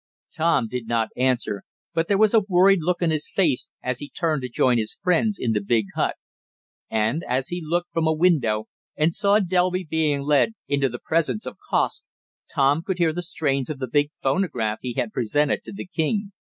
[0.35, 1.61] Tom did not answer,
[1.93, 4.97] but there was a worried look on his face, as he turned to join his
[4.99, 6.15] friends in the big hut.
[6.89, 11.45] And, as he looked from a window, and saw Delby being led into the presence
[11.45, 12.01] of Kosk,
[12.51, 16.31] Tom could hear the strains of the big phonograph he had presented to the king.